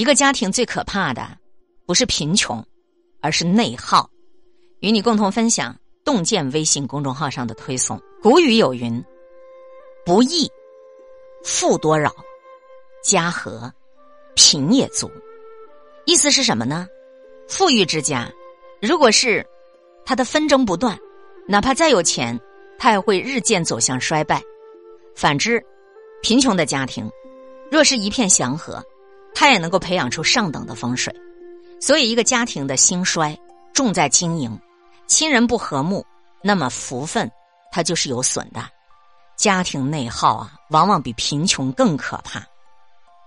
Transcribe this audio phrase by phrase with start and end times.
[0.00, 1.36] 一个家庭最可怕的
[1.84, 2.64] 不是贫穷，
[3.20, 4.08] 而是内耗。
[4.78, 5.76] 与你共同分享
[6.06, 8.00] 洞见微信公众号上的推送。
[8.22, 9.04] 古语有云
[10.06, 10.50] ：“不义，
[11.44, 12.08] 富多扰；
[13.04, 13.70] 家和，
[14.34, 15.10] 贫也足。”
[16.06, 16.88] 意思是什么呢？
[17.46, 18.26] 富裕之家，
[18.80, 19.46] 如果是
[20.06, 20.98] 他的纷争不断，
[21.46, 22.40] 哪怕再有钱，
[22.78, 24.42] 他也会日渐走向衰败。
[25.14, 25.62] 反之，
[26.22, 27.06] 贫穷的家庭，
[27.70, 28.82] 若是一片祥和。
[29.34, 31.14] 他也能够培养出上等的风水，
[31.80, 33.36] 所以一个家庭的兴衰
[33.72, 34.58] 重在经营，
[35.06, 36.04] 亲人不和睦，
[36.42, 37.30] 那么福分
[37.72, 38.62] 它就是有损的。
[39.36, 42.44] 家庭内耗啊，往往比贫穷更可怕。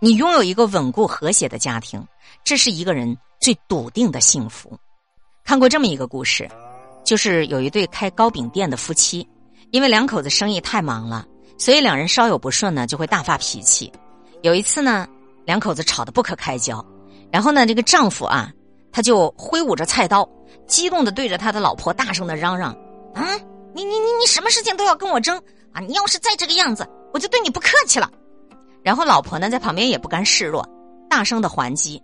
[0.00, 2.04] 你拥有一个稳固和谐的家庭，
[2.44, 4.76] 这是一个人最笃定的幸福。
[5.44, 6.46] 看过这么一个故事，
[7.04, 9.26] 就是有一对开糕饼店的夫妻，
[9.70, 11.26] 因为两口子生意太忙了，
[11.56, 13.90] 所以两人稍有不顺呢，就会大发脾气。
[14.42, 15.08] 有一次呢。
[15.44, 16.84] 两口子吵得不可开交，
[17.30, 18.50] 然后呢，这个丈夫啊，
[18.92, 20.28] 他就挥舞着菜刀，
[20.66, 22.76] 激动的对着他的老婆大声的嚷嚷
[23.14, 23.36] ：“啊，
[23.74, 25.36] 你你你你什么事情都要跟我争
[25.72, 25.80] 啊！
[25.80, 28.10] 你要是再这个样子，我就对你不客气了。”
[28.82, 30.66] 然后老婆呢，在旁边也不甘示弱，
[31.08, 32.02] 大声的还击：“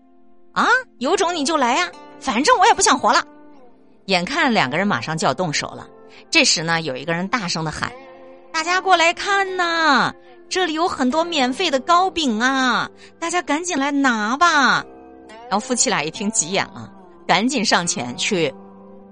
[0.53, 0.67] 啊，
[0.99, 3.23] 有种你就来呀，反正我也不想活了。”
[4.07, 5.87] 眼看两个人马上就要动手了，
[6.31, 7.93] 这时呢，有一个人大声的喊
[8.59, 10.13] ：“大家过来看呐！”
[10.51, 14.85] 这里有很多免费的糕饼啊，大家赶紧来拿吧。
[15.49, 16.93] 然后夫妻俩一听急眼了，
[17.25, 18.53] 赶紧上前去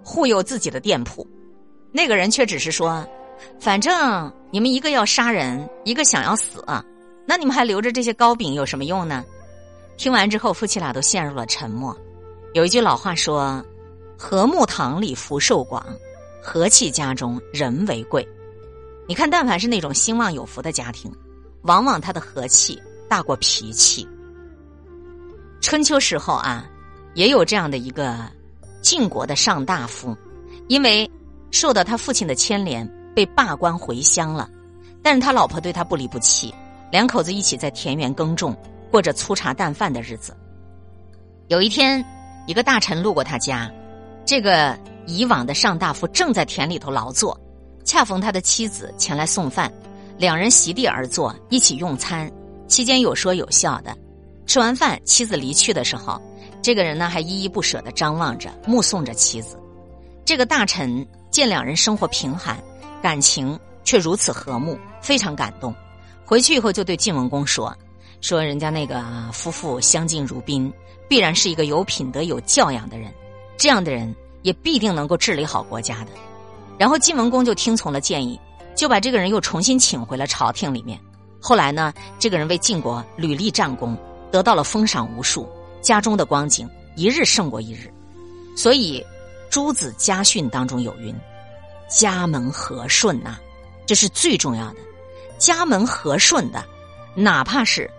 [0.03, 1.25] 护佑自己的店铺。
[1.93, 3.07] 那个人却只是说
[3.61, 6.65] ：“反正你们一个要杀人，一个想要死，
[7.25, 9.25] 那你们还留着这些糕饼有什么用呢？”
[9.97, 11.97] 听完之后，夫妻俩都陷入了沉默。
[12.53, 13.65] 有一句老话说
[14.19, 15.87] ：“和睦堂里福寿广，
[16.43, 18.29] 和气家中人为贵。”
[19.09, 21.13] 你看，但凡是那种兴旺有福的家庭。
[21.63, 24.07] 往往他的和气大过脾气。
[25.61, 26.65] 春秋时候啊，
[27.15, 28.17] 也有这样的一个
[28.81, 30.17] 晋国的上大夫，
[30.69, 31.11] 因为
[31.51, 34.49] 受到他父亲的牵连，被罢官回乡了。
[35.03, 36.55] 但是他老婆对他不离不弃，
[36.93, 38.57] 两口子一起在田园耕种，
[38.89, 40.37] 过着粗茶淡饭的日子。
[41.49, 42.05] 有一天，
[42.47, 43.69] 一个大臣路过他家，
[44.25, 47.37] 这个以往的上大夫正在田里头劳作，
[47.87, 49.73] 恰逢他的妻子前来送饭。
[50.19, 52.31] 两人席地而坐，一起用餐，
[52.67, 53.97] 期间有说有笑的。
[54.47, 56.21] 吃完饭，妻子离去的时候，
[56.63, 59.59] 这个人呢还依依不舍的张望着，目送着妻子。
[60.25, 62.59] 这个大臣见两人生活贫寒，
[63.03, 65.75] 感情却如此和睦，非常感动。
[66.25, 67.77] 回去以后就对晋文公说
[68.21, 70.73] ：“说人家那个夫妇相敬如宾，
[71.09, 73.13] 必然是一个有品德、有教养的人。
[73.59, 76.11] 这样的人也必定能够治理好国家的。”
[76.79, 78.39] 然后晋文公就听从了建议。
[78.75, 81.01] 就把这个人又重新请回了朝廷里面。
[81.41, 83.97] 后来呢，这个人为晋国屡立战功，
[84.31, 85.49] 得到了封赏无数，
[85.81, 87.91] 家中的光景一日胜过一日。
[88.55, 89.03] 所以，
[89.49, 91.15] 诸子家训当中有云
[91.89, 93.39] ：“家门和顺呐，
[93.87, 94.77] 这是最重要的。
[95.39, 96.63] 家门和顺的，
[97.15, 97.91] 哪怕是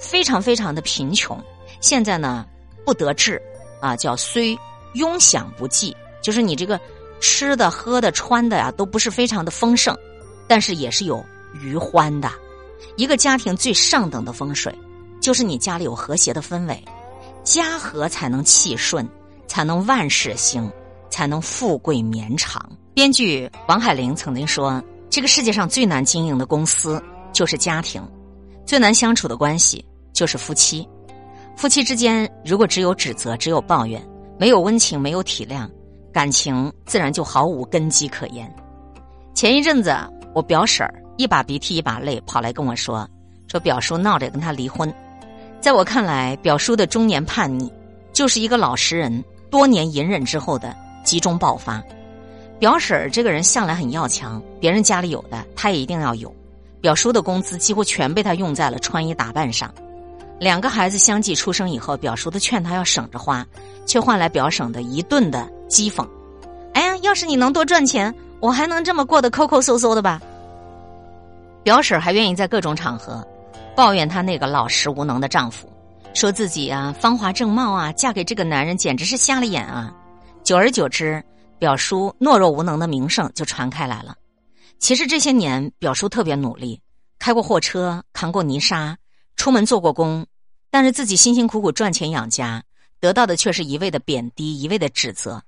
[0.00, 1.40] 非常非常的贫穷，
[1.80, 2.44] 现在呢
[2.84, 3.40] 不得志
[3.80, 4.58] 啊，叫虽
[4.94, 6.80] 庸享不济，就是你这个
[7.24, 9.96] 吃的、喝的、穿的呀，都不是非常的丰盛。”
[10.46, 11.24] 但是也是有
[11.54, 12.30] 余欢的，
[12.96, 14.70] 一个家庭最上等的风水，
[15.18, 16.84] 就是你家里有和谐的氛围，
[17.42, 19.08] 家和才能气顺，
[19.46, 20.70] 才能万事兴，
[21.08, 22.70] 才能富贵绵长。
[22.92, 27.02] 编剧王海玲曾经说：“这个世界上最难经营的公司
[27.32, 28.06] 就是家庭，
[28.66, 29.82] 最难相处的关系
[30.12, 30.86] 就是夫妻。
[31.56, 34.06] 夫妻之间如果只有指责，只有抱怨，
[34.38, 35.66] 没有温情，没有体谅，
[36.14, 38.50] 感情自然就毫无根基可言。”
[39.34, 39.94] 前一阵子。
[40.34, 43.08] 我表婶儿一把鼻涕一把泪跑来跟我说
[43.46, 44.92] ：“说表叔闹着跟他离婚。”
[45.62, 47.72] 在我看来，表叔的中年叛逆
[48.12, 51.80] 就是一个老实人多年隐忍之后的集中爆发。
[52.58, 56.34] 表婶儿这个人向来很要强，别人家里有的他也一定要有。
[56.80, 59.72] 表叔的工资几乎全被他用在了穿衣打扮上。
[60.38, 63.46] 两个孩子相继出生以后，表叔都劝他要省着花，
[63.86, 66.06] 却换来表婶的一顿的讥讽
[66.74, 70.20] ：“哎呀，要是你能多赚钱。”我还能这么过得抠抠搜搜的吧？
[71.62, 73.26] 表婶还愿意在各种场合
[73.74, 75.66] 抱怨她那个老实无能的丈夫，
[76.12, 79.94] 说自己啊芳华正茂啊，嫁给这个男人简直是瞎了眼啊！
[80.42, 81.24] 久而久之，
[81.58, 84.14] 表叔懦弱无能的名声就传开来了。
[84.78, 86.78] 其实这些年，表叔特别努力，
[87.18, 88.94] 开过货车，扛过泥沙，
[89.36, 90.26] 出门做过工，
[90.70, 92.62] 但是自己辛辛苦苦赚钱养家，
[93.00, 95.42] 得到的却是一味的贬低，一味的指责。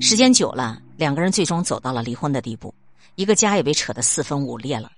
[0.00, 2.74] 时间久了，两个人最终走到了离婚的地步，
[3.14, 4.90] 一个家也被扯得四分五裂了。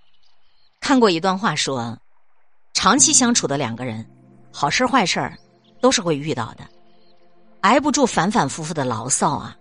[0.81, 1.99] 看过一段话说，
[2.73, 4.07] 长期相处的两个人，
[4.53, 5.31] 好事坏事
[5.81, 6.65] 都是会遇到的，
[7.61, 9.57] 挨不住反反复复的牢骚啊，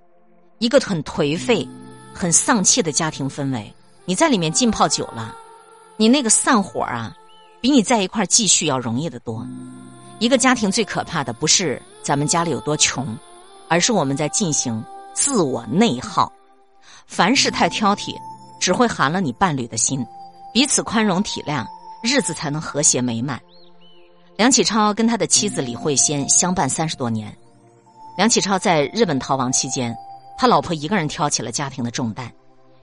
[0.60, 1.68] 一个很颓废、
[2.14, 3.74] 很丧气的家庭氛围，
[4.06, 5.36] 你在里面浸泡久了，
[5.98, 7.16] 你那个散伙啊，
[7.66, 9.44] 比你在一块继续要容易得多。
[10.20, 13.18] 一个家庭最可怕的不是咱们家里有多穷，
[13.68, 14.86] 而是我们在进行
[15.16, 16.32] 自我内耗。
[17.08, 18.14] 凡事太挑剔，
[18.60, 20.06] 只会寒了你伴侣的心。
[20.54, 21.66] 彼此宽容体谅，
[22.04, 23.42] 日子才能和谐美满。
[24.38, 27.36] 梁启超跟他的妻子李惠仙相伴三十多年。
[28.16, 29.92] 梁启超在日本逃亡期间，
[30.38, 32.32] 他老婆一个人挑起了家庭的重担，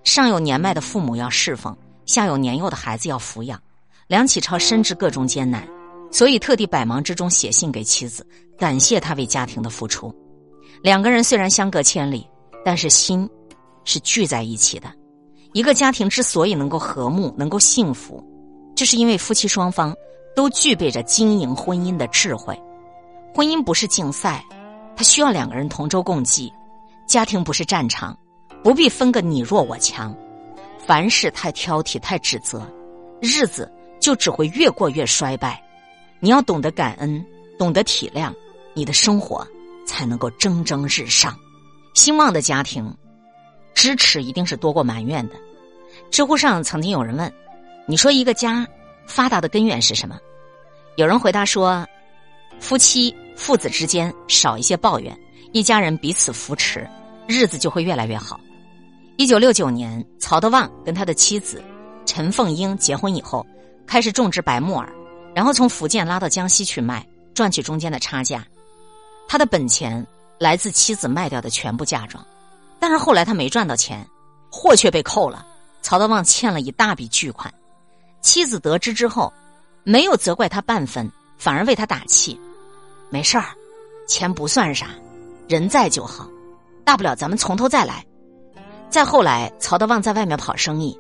[0.03, 1.73] 上有年迈的父母要侍奉，
[2.05, 3.63] 下有年幼的孩子要抚养。
[4.07, 5.67] 梁启超深知各种艰难，
[6.11, 8.27] 所以特地百忙之中写信给妻子，
[8.59, 10.15] 感谢他为家庭的付出。
[10.83, 12.27] 两个人虽然相隔千里，
[12.65, 13.29] 但是心
[13.85, 14.93] 是聚在一起的。
[15.53, 18.23] 一个家庭之所以能够和睦、能够幸福，
[18.75, 19.95] 就是因为夫妻双方。
[20.35, 22.59] 都具备着经营婚姻的智慧。
[23.35, 24.43] 婚姻不是竞赛，
[24.97, 26.51] 它需要两个人同舟共济；
[27.07, 28.19] 家庭不是战场，
[28.65, 30.17] 不必分个你弱我强。
[30.87, 32.67] 凡事太挑剔、太指责，
[33.21, 33.71] 日子
[34.03, 35.63] 就只会越过越衰败。
[36.19, 37.25] 你要懂得感恩，
[37.59, 38.33] 懂得体谅，
[38.75, 39.47] 你的生活
[39.87, 41.35] 才能够蒸蒸日上。
[41.95, 42.95] 兴旺的家庭，
[43.75, 45.37] 支持一定是多过埋怨的。
[46.11, 47.33] 知乎上曾经有人问
[47.87, 48.67] ：“你说一个家？”
[49.07, 50.19] 发达的根源是什么？
[50.97, 51.87] 有人回答说：
[52.61, 55.17] 夫妻、父子之间少一些抱怨，
[55.53, 56.89] 一家人彼此扶持，
[57.27, 58.41] 日子就会越来越好。
[59.17, 61.63] 一九六九年，曹德旺跟他的妻子
[62.07, 63.45] 陈凤英结婚以后，
[63.87, 64.89] 开始种植白木耳，
[65.35, 68.45] 然后从福建拉到江西去卖，赚取中间的差价。
[69.29, 70.07] 他的本钱
[70.39, 72.25] 来自妻子卖掉的全部嫁妆，
[72.79, 74.07] 但是后来他没赚到钱，
[74.51, 75.47] 货却被扣了，
[75.81, 77.53] 曹德旺欠了一大笔巨款。
[78.21, 79.33] 妻子得知之后，
[79.85, 82.39] 没有责怪他半分，反而为他打气
[83.11, 83.47] ：“没事儿，
[84.07, 84.89] 钱不算啥，
[85.49, 86.29] 人在就好，
[86.85, 88.05] 大不了咱们从头再来。”
[88.91, 90.97] 再后来，曹德旺在外面跑生意，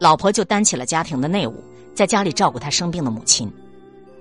[0.00, 1.62] 老婆就担起了家庭的内务，
[1.96, 3.50] 在家里照顾他生病的母亲。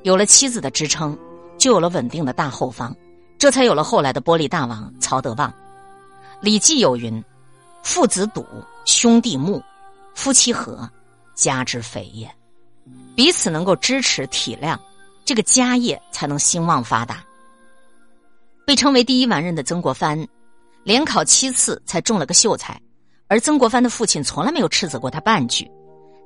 [0.04, 1.18] 有了妻子的支撑，
[1.58, 2.96] 就有了稳定的大后方，
[3.38, 5.52] 这才有了后来的玻璃大王曹德旺。
[6.40, 7.22] 《礼记》有云
[7.84, 8.46] ：“父子笃，
[8.86, 9.62] 兄弟睦，
[10.14, 10.90] 夫妻和，
[11.36, 12.30] 家之肥也。”
[13.16, 14.78] 彼此能够支持体谅，
[15.26, 17.24] 这个家业才能兴旺发达。
[18.66, 20.28] 被称为第一完人的曾国藩，
[20.84, 22.80] 连考七次才中了个秀才，
[23.28, 25.70] 而曾国藩的父亲从来没有斥责过他半句。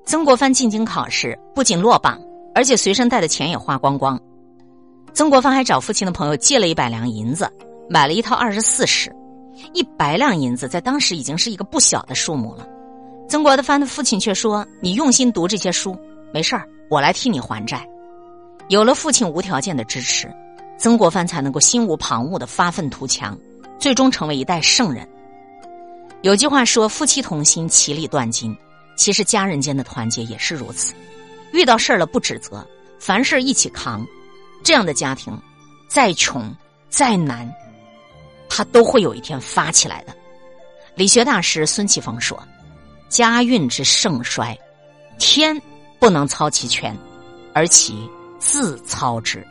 [0.09, 2.19] 曾国藩进京考试不仅落榜，
[2.55, 4.19] 而且随身带的钱也花光光。
[5.13, 7.47] 曾国藩还找父亲的朋友借了一百两银子，
[7.87, 9.15] 买了一套二十四史。
[9.71, 12.67] 一百两银子在当时已经是一个不小的数目了。
[13.27, 15.95] 曾国藩的父亲却说：“你用心读这些书。”
[16.33, 17.87] 没事儿，我来替你还债。
[18.69, 20.27] 有了父亲无条件的支持，
[20.79, 23.37] 曾国藩才能够心无旁骛的发愤图强，
[23.77, 25.07] 最终成为一代圣人。
[26.23, 28.57] 有句话说：“夫妻同心，其利断金。”
[28.99, 30.93] 其实家人间的团结也是如此。
[31.53, 32.67] 遇到事儿了不指责，
[32.99, 34.05] 凡事一起扛，
[34.61, 35.33] 这样的家庭，
[35.87, 36.53] 再穷
[36.89, 37.49] 再难，
[38.49, 40.13] 他都会有一天发起来的。
[40.95, 42.37] 理学大师孙启峰说
[43.07, 44.55] ：“家运之盛衰，
[45.17, 45.59] 天。”
[45.97, 46.97] 不能操其权，
[47.53, 49.45] 而其自操之。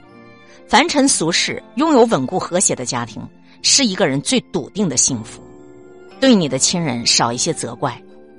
[0.66, 3.22] 凡尘俗世，拥有稳固和谐的家庭，
[3.60, 5.42] 是一个人最笃定的幸福。
[6.18, 8.02] 对你的亲人少一些责怪，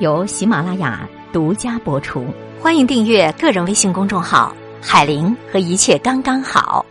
[0.00, 2.26] 由喜马拉雅独家播出，
[2.60, 6.84] 欢迎订阅个人微信公众号“海林”和“一切刚刚好”。